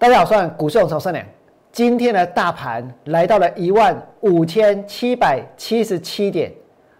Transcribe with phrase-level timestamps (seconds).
[0.00, 1.22] 大家好，我是股市长胜良。
[1.70, 6.50] 今天的大盘来到了一万五千七百七十七点，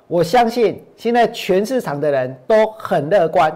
[0.07, 3.51] 我相信现在全市场的人都很乐观，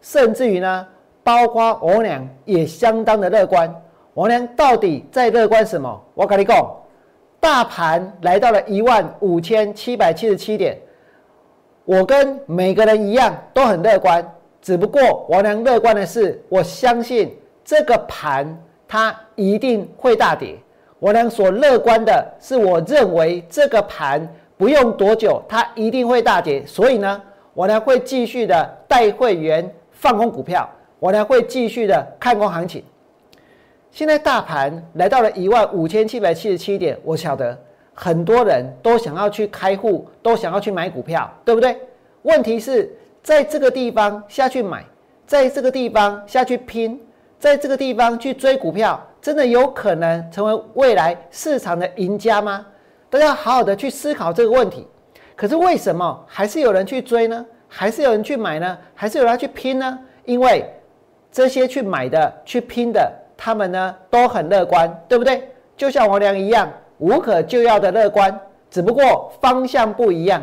[0.00, 0.86] 甚至于呢，
[1.24, 3.68] 包括我娘也相当的乐观。
[4.12, 6.00] 我娘到底在乐观什么？
[6.14, 6.64] 我跟你讲，
[7.40, 10.78] 大盘来到了一万五千七百七十七点，
[11.84, 14.24] 我跟每个人一样都很乐观，
[14.62, 18.56] 只不过我娘乐观的是，我相信这个盘。
[18.94, 20.54] 它一定会大跌。
[21.00, 24.24] 我俩所乐观的是，我认为这个盘
[24.56, 26.64] 不用多久，它一定会大跌。
[26.64, 27.20] 所以呢，
[27.54, 30.70] 我呢会继续的带会员放空股票，
[31.00, 32.84] 我呢会继续的看空行情。
[33.90, 37.58] 现在大盘来到了一万五千七百七十七点，我晓得
[37.94, 41.76] 很多人都想要去开户，都想要去买股票，对不对？
[42.22, 42.88] 问题是
[43.24, 44.84] 在这个地方下去买，
[45.26, 47.00] 在这个地方下去拼。
[47.44, 52.64] 在这个地方去追股票，真的有可能成为未来市场的赢家吗？
[53.10, 54.88] 大家好好的去思考这个问题。
[55.36, 57.44] 可是为什么还是有人去追呢？
[57.68, 58.78] 还是有人去买呢？
[58.94, 59.98] 还是有人去拼呢？
[60.24, 60.64] 因为
[61.30, 65.46] 这些去买的、去拼的，他们呢都很乐观，对不对？
[65.76, 70.42] 就像王良一样，无可救药的乐观，只不过方向不一样。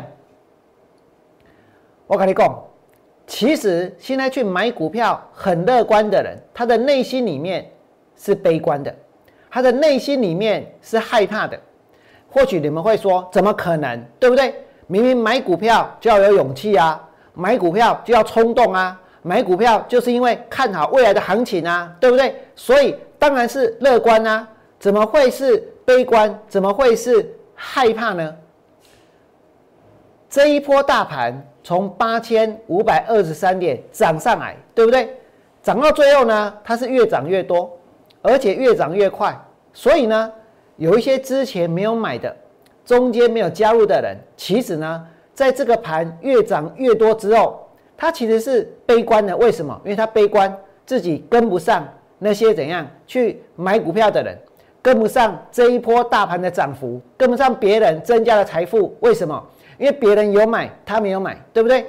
[2.06, 2.64] 我跟你讲。
[3.32, 7.66] 其实现在去买股票很乐观的人，他的内心里面
[8.14, 8.94] 是悲观的，
[9.50, 11.58] 他的内心里面是害怕的。
[12.28, 13.96] 或许你们会说，怎么可能？
[14.20, 14.54] 对不对？
[14.86, 22.36] 明明买股票就要有勇气啊，买股票就要冲动啊，买股票就是因为看好未来的行情啊，对不对？
[22.54, 24.46] 所以当然是乐观啊，
[24.78, 26.38] 怎么会是悲观？
[26.48, 28.36] 怎么会是害怕呢？
[30.28, 31.42] 这一波大盘。
[31.62, 35.16] 从八千五百二十三点涨上来，对不对？
[35.62, 37.70] 涨到最后呢，它是越涨越多，
[38.20, 39.32] 而且越涨越快。
[39.72, 40.32] 所以呢，
[40.76, 42.34] 有一些之前没有买的、
[42.84, 47.64] 中间没有加入的人，其实呢，在这个盘越涨越多之后，
[47.96, 49.36] 他其实是悲观的。
[49.36, 49.80] 为什么？
[49.84, 50.52] 因为他悲观
[50.84, 51.86] 自己跟不上
[52.18, 54.36] 那些怎样去买股票的人，
[54.82, 58.96] 跟不上这一波大盘的涨幅，跟不上别人增加的财富。
[58.98, 59.40] 为什么？
[59.82, 61.84] 因为别人有买，他没有买，对不对？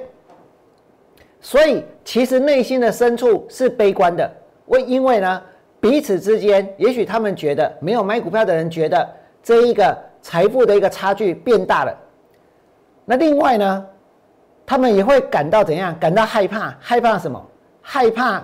[1.40, 4.28] 所以其实内心的深处是悲观的。
[4.66, 5.42] 为因为呢，
[5.78, 9.08] 彼此之间，也许他们觉得没有买股票的人觉得
[9.44, 11.96] 这一个财富的一个差距变大了。
[13.04, 13.86] 那另外呢，
[14.66, 15.96] 他们也会感到怎样？
[16.00, 17.40] 感到害怕，害怕什么？
[17.80, 18.42] 害怕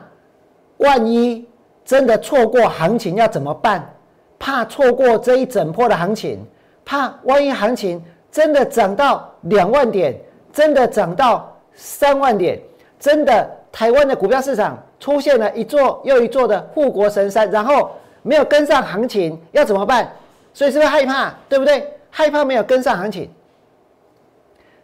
[0.77, 1.45] 万一
[1.85, 3.93] 真的错过行情要怎么办？
[4.39, 6.39] 怕错过这一整波的行情，
[6.85, 8.01] 怕万一行情。
[8.31, 10.17] 真的涨到两万点，
[10.53, 12.61] 真的涨到三万点，
[12.99, 17.91] 真的台湾的股票市场出现了一座又一座的护国神山，然后
[18.23, 20.11] 没有跟上行情，要怎么办？
[20.53, 21.35] 所以是不是害怕？
[21.49, 21.87] 对不对？
[22.11, 23.31] 害怕没有跟上行情。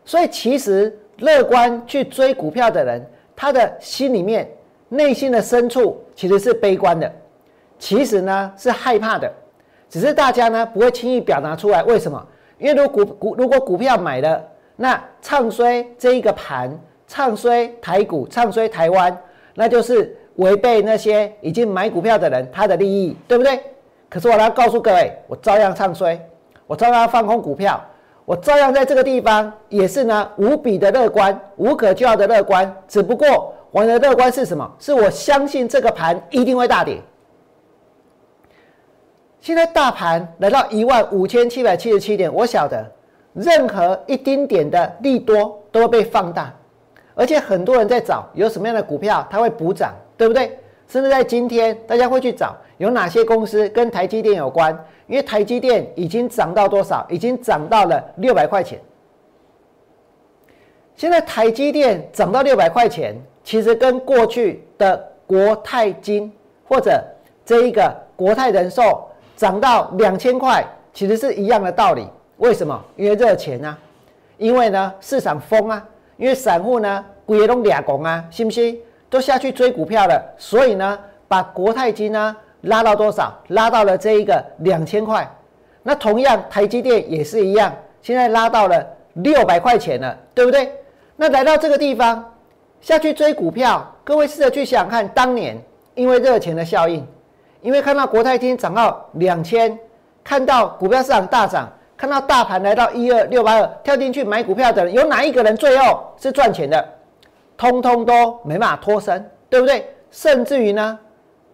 [0.05, 3.05] 所以其实乐观去追股票的人，
[3.35, 4.49] 他的心里面、
[4.89, 7.13] 内心的深处其实是悲观的，
[7.79, 9.33] 其实呢是害怕的，
[9.91, 11.83] 只是大家呢不会轻易表达出来。
[11.83, 12.25] 为什么？
[12.59, 14.43] 因为如果股股如果股票买了，
[14.77, 19.17] 那唱衰这一个盘，唱衰台股，唱衰台湾，
[19.55, 23.61] 那就是违背那些已经买股票的人他的利益，对不对？
[24.09, 26.19] 可是我来告诉各位，我照样唱衰，
[26.67, 27.83] 我照样放空股票，
[28.25, 32.75] 我照样在这个地方也是呢无比的乐观，无可救药的乐观。
[32.87, 34.71] 只不过我的乐观是什么？
[34.79, 37.01] 是我相信这个盘一定会大跌。
[39.47, 42.85] 现在大盘来到一万五千七百七十七点，我晓得
[43.33, 46.53] 任何一丁点的利多都会被放大，
[47.15, 50.59] 而且很多人在找有什么样的股票它会补涨，对不对？
[50.89, 57.07] 甚至在今天，大家会去找有哪些公司跟台积电有关，因为台积电已经涨到多少？
[57.09, 58.81] 已经涨到了六百块钱。
[60.97, 66.33] 现在台积电涨到六百块钱，其实跟过去的国泰金
[66.65, 67.01] 或者
[67.45, 69.09] 这一个国泰人寿。
[69.37, 72.09] 涨到两千块，其实是一样的道理。
[72.39, 72.83] 为什么？
[72.97, 73.79] 因为热钱啊，
[74.39, 75.87] 因为呢市场疯啊，
[76.17, 78.79] 因为散户呢鬼都俩拱啊，信不信？
[79.09, 80.99] 都下去追股票了，所以呢
[81.29, 83.33] 把国泰金呢拉到多少？
[83.49, 85.31] 拉到了这一个两千块。
[85.83, 87.73] 那同样台积电也是一样，
[88.03, 90.73] 现在拉到了六百块钱了，对不对？
[91.15, 92.33] 那来到这个地方
[92.81, 95.57] 下去追股票，各位试着去想看，当年
[95.95, 97.07] 因为热钱的效应。
[97.67, 99.77] 因为看到国泰金涨到两千，
[100.23, 106.89] 看到股票市场大涨，看到大盘来到一二六八二，跳进去买股票的人，有哪一个人最后是赚钱的？
[107.57, 109.85] 通通都没办法脱身，对不对？
[110.13, 110.97] 甚至于呢，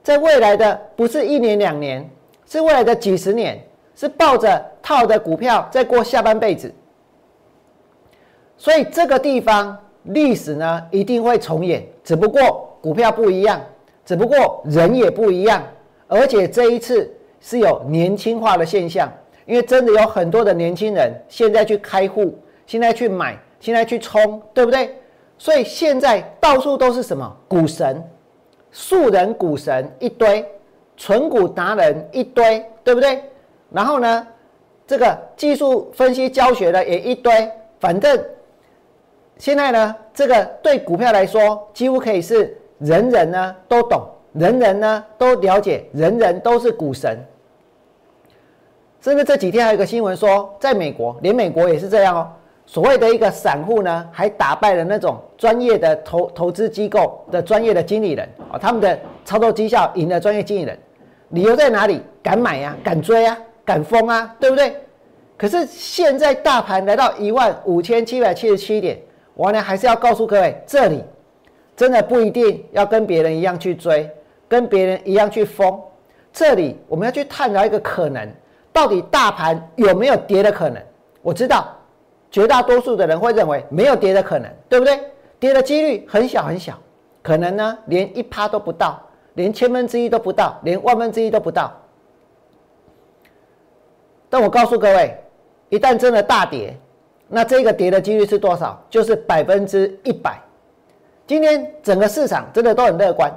[0.03, 2.06] 在未来的不是一年两年，
[2.44, 3.59] 是未来的几十年，
[3.97, 6.70] 是抱着套的股票在过下半辈子。
[8.59, 13.59] 所以这个地方历史呢一定会重演，只不过股票不一样，
[14.05, 15.62] 只不过人也不一样，
[16.12, 17.11] 而且这一次
[17.41, 19.11] 是有年轻化的现象，
[19.47, 24.94] 因为真的有很多的年轻人现在去开户，现在去买，现在去冲，对不对？
[25.38, 28.03] 所以现在到处都是什么股神、
[28.70, 30.44] 素人股神一堆，
[30.99, 33.25] 纯股达人一堆，对不对？
[33.70, 34.26] 然后呢，
[34.87, 37.50] 这个技术分析教学的也一堆，
[37.81, 38.23] 反正。
[39.38, 47.19] 现在呢，这个对股票来说，几乎可以是人人呢都懂，人人呢都了解，人人都是股神。
[49.00, 52.29] 甚至这几天还有个新闻说，在美国，连美国也是这样哦。
[52.64, 60.78] 所谓的一个散户呢，还打败了那种专业的投投资机构的专业的经理人啊，他们的操作绩效赢了专业经理人。
[61.31, 62.00] 理由在哪里？
[62.23, 64.76] 敢买呀，敢追啊，敢疯啊，对不对？
[65.37, 68.96] 可是现在大盘来到一万五千七百七十七点。
[69.35, 71.02] 我呢还是要告诉各位，这里
[71.75, 74.08] 真的不一定要跟别人一样去追，
[74.52, 75.81] 跟别人一样去疯。
[76.31, 78.31] 这里我们要去探讨一个可能，
[78.70, 80.78] 到底大盘有没有跌的可能？
[81.22, 81.75] 我知道
[82.31, 85.00] 绝大多数的人会认为没有跌的可能，对不对？
[85.40, 86.78] 跌的几率很小很小，
[87.22, 89.00] 可能呢连一趴都不到，
[89.37, 91.72] 连千分之一都不到，连万分之一都不到。
[94.28, 95.16] 但我告诉各位，
[95.70, 96.76] 一旦真的大跌，
[97.26, 98.78] 那这个跌的几率是多少？
[98.90, 100.38] 就是百分之一百。
[101.26, 103.32] 今天整个市场真的都很乐观。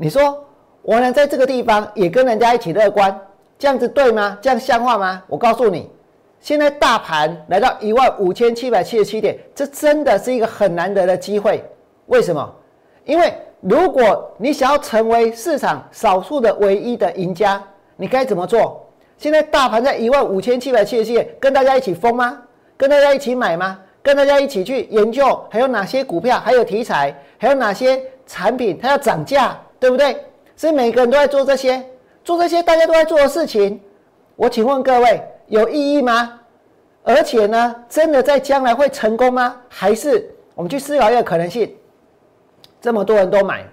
[0.00, 0.46] 你说
[0.82, 3.20] 我能在这个地方也跟人家一起乐观，
[3.58, 4.38] 这样子对吗？
[4.40, 5.20] 这样像话吗？
[5.26, 5.90] 我告诉你，
[6.40, 11.64] 现在大盘来到一万五千七百七十七点，这真的是一个很难得的机会。
[12.06, 12.54] 为什么？
[13.04, 17.60] 因为如果你想要成为市场少数的唯一的赢家，
[17.96, 18.88] 你该怎么做？
[19.16, 22.40] 现在大盘在一万五千七百七十七点，跟大家一起疯吗？
[22.76, 23.80] 跟大家一起买吗？
[24.00, 30.24] 跟大家一起去研究还有哪些股票，还有题材，还有哪些产品它要涨价，对不对？
[30.56, 31.84] 所以每个人都在做这些，
[32.24, 33.80] 做这些大家都在做的事情。
[34.36, 36.40] 我请问各位，有意义吗？
[37.02, 39.56] 而且呢，真的在将来会成功吗？
[39.68, 41.74] 还是我们去思考一个可能性？
[42.80, 43.64] 这么多人都买，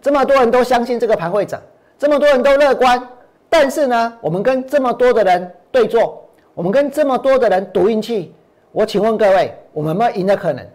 [0.00, 1.60] 这么多人都相信这个盘会涨，
[1.98, 3.06] 这么多人都乐观，
[3.48, 6.18] 但是呢，我们跟这么多的人对坐。
[6.54, 8.34] 我们跟这么多的人赌运气，
[8.72, 10.66] 我请问各位，我们有没有赢的可能？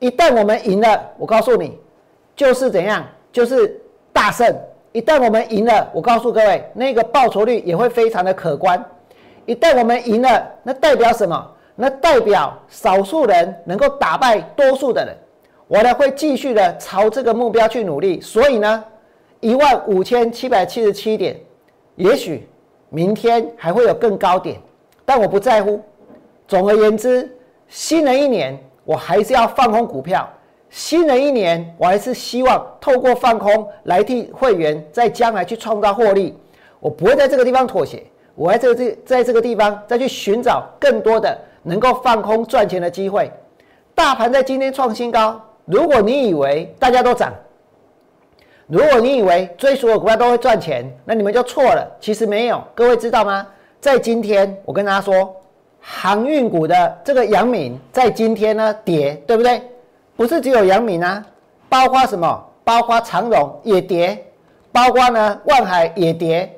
[0.00, 1.78] 一旦我们赢了，我告诉你，
[2.34, 3.80] 就是怎样，就是
[4.14, 4.56] 大胜。
[4.92, 8.82] 一旦我们赢了，我告诉各位，那个报酬率也会非常的可观。
[9.44, 11.50] 一旦我们赢了，那代表什么？
[11.74, 15.14] 那代表少数人能够打败多数的人。
[15.66, 18.20] 我呢会继续的朝这个目标去努力。
[18.20, 18.84] 所以呢，
[19.40, 21.36] 一万五千七百七十七点，
[21.96, 22.48] 也许
[22.88, 24.60] 明天还会有更高点。
[25.04, 25.82] 但我不在乎。
[26.46, 27.28] 总而言之，
[27.68, 30.28] 新的一年我还是要放空股票。
[30.74, 36.36] 新的一年，我还是希望透过放空来替会员在将来去创造获利。
[36.80, 38.02] 我不会在这个地方妥协，
[38.34, 43.30] 我在这这在这个地方再去寻找更多的能够放空赚钱的机会。
[43.94, 47.32] 大盘在今天创新高，如果你以为大家都涨，
[48.66, 51.88] 如果你以为追所有股票都会赚钱，那你们就错了。
[52.00, 53.46] 其实没有，各位知道吗？
[53.80, 55.36] 在今天，我跟大家说，
[55.78, 59.62] 航运股的这个阳明在今天呢跌，对不对？
[60.16, 61.24] 不是只有阳明啊，
[61.68, 62.44] 包括什么？
[62.62, 64.24] 包括长荣也跌，
[64.72, 66.50] 包括呢万海也跌。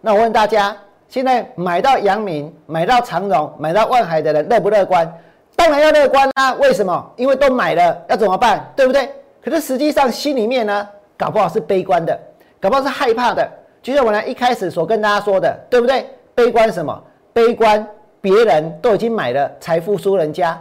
[0.00, 0.76] 那我问大家，
[1.08, 5.10] 现在买到阳明、买到长荣、买到万海的人乐不乐观？
[5.56, 6.52] 当然要乐观啦！
[6.54, 7.12] 为什么？
[7.16, 8.70] 因为都买了，要怎么办？
[8.76, 9.08] 对不对？
[9.42, 12.18] 可是实际上心里面呢，搞不好是悲观的，
[12.60, 13.48] 搞不好是害怕的。
[13.80, 16.06] 就像我呢一开始所跟大家说的，对不对？
[16.34, 17.02] 悲观什么？
[17.32, 17.86] 悲观，
[18.20, 20.60] 别人都已经买了，财富输人家。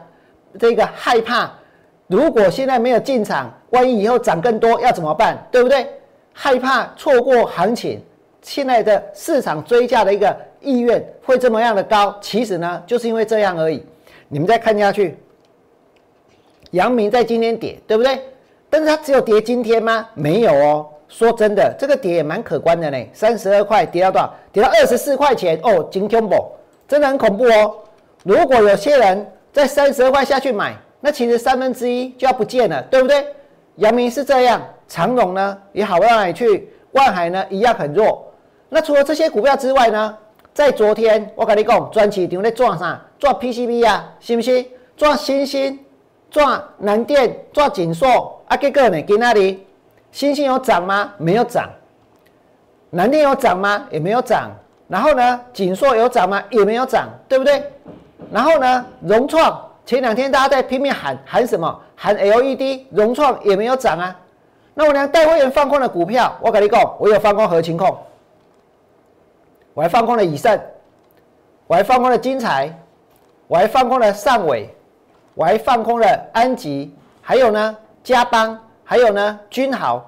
[0.59, 1.51] 这个害怕，
[2.13, 5.35] 如果现在没有进场，万一以后涨更多，要怎么办？
[5.49, 5.87] 对不对？
[6.31, 7.99] 害怕错过行情，
[8.43, 12.15] 现在的市场追价的一个意愿会这么样的高？
[12.21, 13.83] 其实呢，就是因为这样而已。
[14.27, 15.17] 你们再看下去，
[16.69, 18.21] 阳明在今天跌，对不对？
[18.69, 20.07] 但是它只有跌今天吗？
[20.13, 20.87] 没有哦。
[21.09, 24.35] 说真的，这个跌也蛮可观的呢，三十二块跌到多少？
[24.51, 26.35] 跌到二十四块钱哦，惊恐怖，
[26.87, 27.75] 真的很恐怖哦。
[28.23, 33.27] 如果有些人在三十二块下去买，那其实三分之一就要不见了，对不对？
[33.75, 38.25] 阳明是这样，长荣呢也好不到哪里去，万海呢一样很弱。
[38.69, 40.17] 那除了这些股票之外呢，
[40.53, 43.01] 在昨天我跟你讲，专企场在做啥？
[43.19, 44.65] 做 PCB 啊，是不是？
[44.95, 45.77] 做新兴，
[46.31, 49.67] 做南电，做锦硕，啊，结果呢，在哪里？
[50.13, 51.11] 星星有涨吗？
[51.17, 51.69] 没有涨。
[52.91, 53.85] 南电有涨吗？
[53.91, 54.51] 也没有涨。
[54.87, 56.41] 然后呢，锦硕有涨吗？
[56.49, 57.61] 也没有涨，对不对？
[58.31, 61.81] 然后呢，融创前两天大家在拼命喊喊什么？
[61.95, 64.15] 喊 LED，融创也没有涨啊。
[64.73, 67.95] 那我娘带会员放空的股票，我跟你讲，我有放空合情控，
[69.73, 70.59] 我还放空了以盛，
[71.67, 72.73] 我还放空了金财，
[73.47, 74.73] 我还放空了上尾，
[75.35, 80.03] 我还放空了安吉，还有呢嘉邦，还有呢君豪，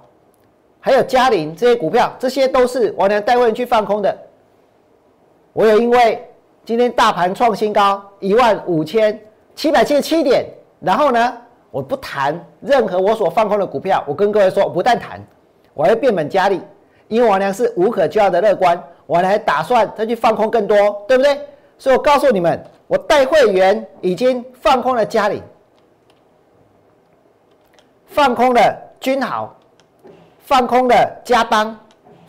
[0.79, 4.17] 还有嘉麟这些股票，这些都是我娘带会员去放空的。
[5.53, 6.27] 我有因为
[6.65, 9.17] 今天大盘创新高一万五千
[9.55, 10.45] 七百七十七点，
[10.79, 11.38] 然后呢？
[11.71, 15.21] 我不谈任何我所放空的股票，我跟各位说，不但谈，
[15.74, 16.62] 我还变本加厉，
[17.09, 21.38] 因为王良是无可救药的乐观，我还打算再去放空更多，对不对？
[21.77, 25.43] 所以我告诉你们，我带会员已经放空了嘉里，
[28.05, 29.53] 放空了君豪，
[30.39, 31.77] 放空了嘉邦，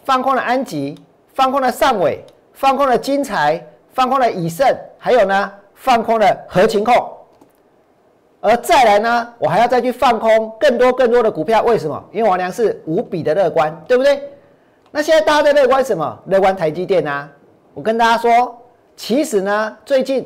[0.02, 1.00] 放空了安吉，
[1.34, 7.15] 放空了上尾，放空了金财，放空了以盛，还有呢，放空了合情控。
[8.46, 12.00] 而再来呢，我还要再去放空更多更多的股票，为什么？
[12.12, 14.22] 因为王良是无比的乐观，对不对？
[14.92, 16.16] 那现在大家在乐观什么？
[16.26, 17.28] 乐观台积电啊！
[17.74, 18.56] 我跟大家说，
[18.94, 20.24] 其实呢，最近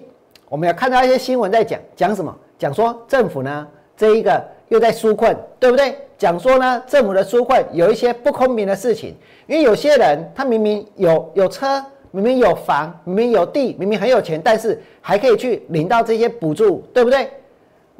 [0.50, 2.37] 我们有看到一些新闻在讲讲什么？
[2.59, 5.97] 讲说政府呢这一个又在纾困，对不对？
[6.19, 17.31] 讲说呢政府的纾困有一些不公平的事情，因为有些人他明明有有车，明明有房，明明有地，明明很有钱，但是还可以去领到这些补助，对不对？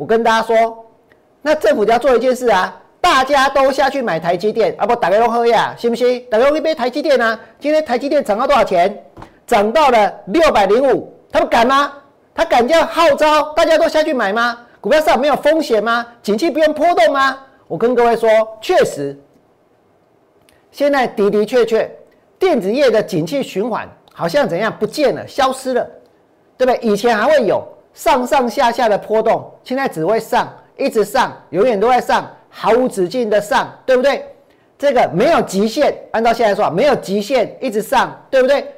[0.01, 0.87] 我跟大家说，
[1.43, 6.25] 那政府就要做一件事啊，大家都下去买台积电啊，不打开龙喝呀，信不信？
[6.31, 9.05] 打开龙一杯台积电啊，今天台积电涨到多少钱？
[9.47, 11.93] 涨到了六百零五，他们敢吗？
[12.35, 14.59] 他敢这样号召大家都下去买吗？
[14.81, 16.07] 股票市场没有风险吗？
[16.23, 17.37] 景气不用波动吗？
[17.69, 18.31] 我跟各位说，
[18.63, 19.15] 确实，
[20.71, 21.95] 现在的的确确，
[22.39, 25.87] 电子业的景气循环好像怎样不见了，消失了，
[26.57, 26.79] 对不对？
[26.91, 27.63] 以前还会有。
[27.93, 34.25] 上上下下的波动，现在只会上，一直上，永远都在上，毫无止境的上，对不对？
[34.79, 38.73] 这个没有极限，按照现在说，没有极限，一直上，对不对？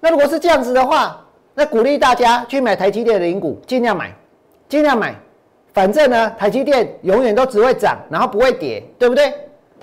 [0.00, 4.10] 那如果是这样子的话，那鼓励大家去买台积电的零股，尽量买，
[4.68, 5.14] 尽量买，
[5.74, 9.32] 反正呢，台积电永远都只会涨，然后不会跌，对不对？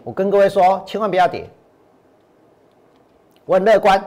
[0.03, 1.47] 我跟各位说，千万不要跌。
[3.45, 4.03] 我很乐观，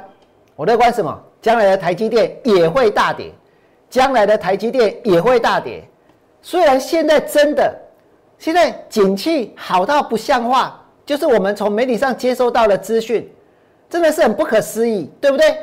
[0.57, 1.23] 我乐观什么？
[1.41, 3.33] 将来的台积电也会大跌。
[3.93, 5.87] 将来的台积电也会大跌，
[6.41, 7.79] 虽然现在真的
[8.39, 13.31] 现在景气好到不像话，就是我们从媒体上接收到的资讯，
[13.91, 15.59] 真的是很不可思议，对不对？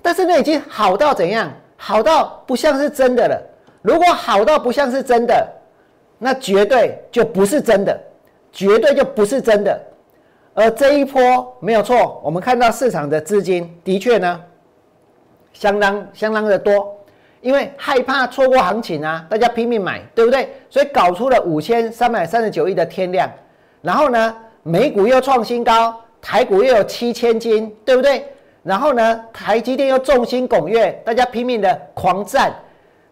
[0.00, 1.52] 但是那已经好到怎样？
[1.76, 3.38] 好到不像是真的了。
[3.82, 5.46] 如果好到不像是真的，
[6.16, 8.00] 那绝对就不是真的，
[8.50, 9.78] 绝对就不是真的。
[10.54, 14.40] 而这一波没有错，我们看到市场的资金的确呢，
[15.52, 16.95] 相当相当的多。
[17.40, 20.48] 因为害怕错过行情啊，大家拼命买，对不对？
[20.68, 23.30] 所以搞出了五千三百三十九亿的天量，
[23.82, 28.24] 然后呢，美股又创新高，台股又有七千金，对不对？
[28.62, 32.52] 然后呢，台积电又众星拱月，大家拼命的狂战，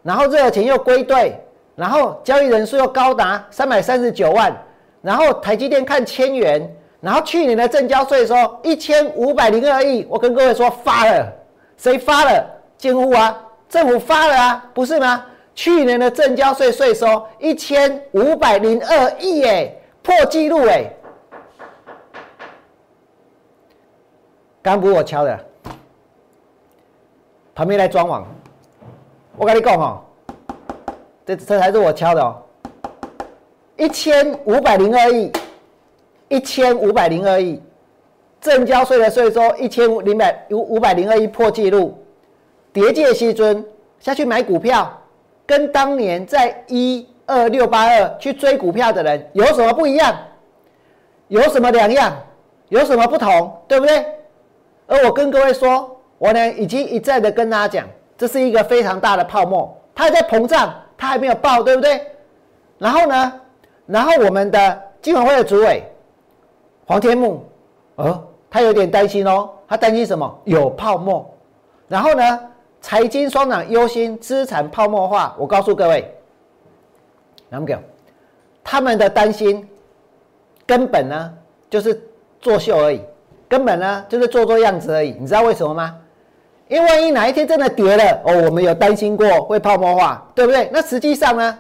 [0.03, 1.39] 然后热钱又归队，
[1.77, 4.53] 然后交易人数又高达三百三十九万，
[5.01, 6.69] 然后台积电看千元，
[7.01, 11.33] 然后去年的正交税收一千五百零二亿，我跟各位说发了，
[11.77, 12.45] 谁发了？
[12.77, 13.41] 监护啊！
[13.75, 15.27] 政府发了啊，不是吗？
[15.53, 20.85] 去年的正交税税收一千五百零二亿，哎，破纪录哎！
[24.63, 25.45] 刚不是我敲的，
[27.53, 28.25] 旁边来装网。
[29.37, 30.01] 我跟你讲哦，
[31.27, 32.41] 这这才是我敲的哦，
[33.77, 35.33] 一千五百零二亿，
[36.29, 37.61] 一千五百零二亿，
[38.41, 41.99] 正交税的税收一千五零百五五百零二亿破纪录。
[42.75, 43.65] 叠借息尊
[44.01, 44.93] 下去买股票，
[45.47, 50.13] 跟当年在一二六八二去追股票的人有什么不一样？
[51.29, 52.13] 有什么两样？
[52.71, 53.57] 有什么不同？
[53.69, 54.05] 对不对？
[54.89, 57.89] 而我跟各位说，我呢已经一再的跟大家讲，
[58.19, 62.05] 这是一个非常大的泡沫，它还在膨胀，它还没有爆，对不对？
[62.79, 63.41] 然后呢，
[63.87, 65.85] 然后我们的金管会的主委
[66.87, 67.45] 黄天木，
[67.95, 70.41] 呃，他有点担心哦，他担心什么？
[70.43, 71.25] 有泡沫。
[71.87, 72.41] 然后呢？
[72.85, 76.15] 财经双涨忧心资产泡沫化，我告诉各位，
[77.49, 77.79] 两么
[78.63, 79.67] 他们的担心
[80.67, 81.33] 根本呢
[81.71, 81.99] 就是
[82.43, 83.01] 作秀而已，
[83.49, 85.17] 根本呢就是做做样子而已。
[85.19, 85.97] 你知道为什么吗？
[86.69, 90.69] 因为万一哪一天真的跌了，哦，我们有担心过会泡沫化，对不对？
[90.71, 91.59] 那实际上呢，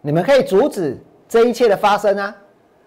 [0.00, 2.34] 你们可以阻止这一切的发生啊，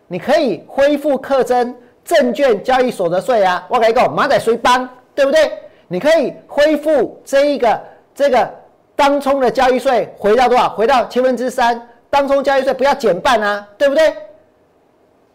[0.07, 5.51] 你可以恢复课征，证券交易所得税啊，我跟你讲，马仔谁帮，对不对？
[5.87, 7.81] 你可以恢复这一个
[8.13, 8.49] 这个
[8.95, 10.69] 当冲的交易税回到多少？
[10.69, 14.13] 回到千分之三，当冲交易税不要减半啊，对不对？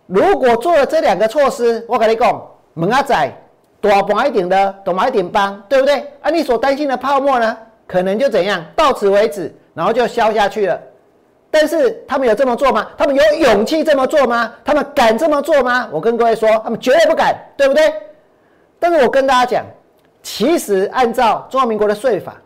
[0.06, 3.32] 如果做了这两个措施，我跟你讲，门阿仔
[3.80, 6.06] 多买一点的，多买一点帮，对不对？
[6.20, 7.56] 啊，你所担心的泡沫呢，
[7.86, 10.78] 可能就怎样，到此为止，然后就消下去了。
[11.50, 12.88] 但是他们有这么做吗？
[12.98, 14.52] 他们有勇气这么做吗？
[14.64, 15.88] 他们敢这么做吗？
[15.90, 17.94] 我跟各位说，他们绝对不敢，对不对？
[18.78, 19.64] 但是我跟大家讲。
[20.22, 22.36] 其实按照中华民国的税法，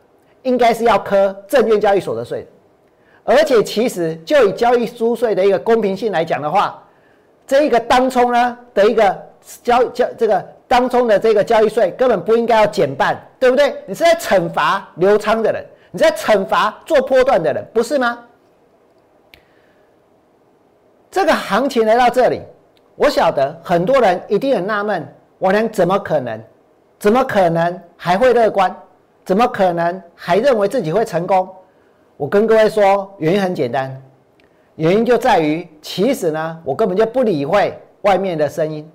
[0.42, 2.46] 应该是要科证券交易所得税，
[3.22, 6.82] 而且其实就以交易租税的一个公平性来讲的话，
[7.46, 9.16] 这一个当冲呢的一个
[9.62, 13.74] 交交这个当冲的这个交易税根本不应该要减半，对不对？
[13.86, 18.18] 你是在惩罚流仓的人，你在惩罚做波段的人，不是吗？
[21.10, 22.40] 这个行情来到这里，
[22.94, 25.06] 我晓得很多人一定很纳闷，
[25.38, 26.42] 我能怎么可能？
[26.98, 28.74] 怎么可能还会乐观？
[29.24, 31.48] 怎么可能还认为自己会成功？
[32.16, 34.00] 我跟各位说，原因很简单，
[34.76, 38.88] 原因就在于，其实呢，我根本就不理会外面的声音，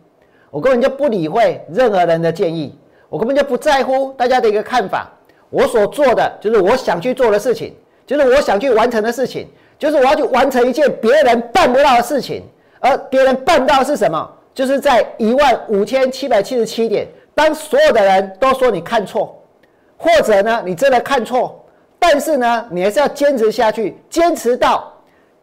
[0.49, 2.79] 我根本就不理会任何人的建议，
[3.09, 5.11] 我根本就不在乎大家的一个看法。
[5.49, 7.75] 我所做的就是我想去做的事情，
[8.07, 12.41] 就是我想去完成的事情，就是我要去完成一件别人办不到的事情。
[12.79, 14.27] 而别人办到是什么？
[14.53, 17.07] 就是在一万五千七百七十七点。
[17.33, 19.41] 当所有的人都说你看错，
[19.97, 21.63] 或者呢，你真的看错，
[21.97, 24.91] 但是呢，你还是要坚持下去，坚持到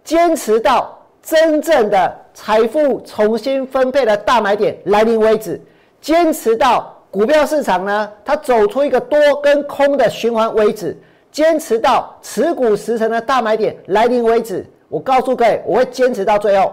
[0.05, 5.61] 坚持到真正的财富重新分配的大买点来临为止，
[6.01, 10.97] 坚持到股票市场呢它走出一个多跟空的循环为止，
[11.33, 14.65] 坚持到持股十成的大买点来临为止。
[14.89, 16.73] 我告诉各位，我会坚持到最后，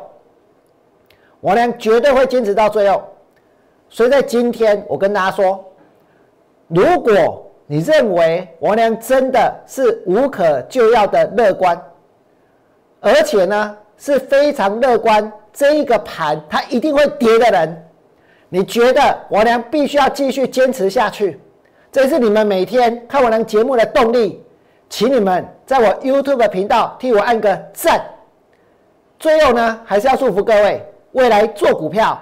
[1.39, 3.03] 我呢绝对会坚持到最后。
[3.89, 5.63] 所以在今天，我跟大家说，
[6.67, 11.81] 如果你认为王良真的是无可救药的乐观，
[13.00, 17.85] 而且呢是非常乐观，这一个盘它一定会跌的人，
[18.50, 21.39] 你觉得王良必须要继续坚持下去，
[21.91, 24.43] 这是你们每天看我良节目的动力，
[24.89, 28.03] 请你们在我 YouTube 频道替我按个赞。
[29.17, 32.21] 最后呢，还是要祝福各位未来做股票。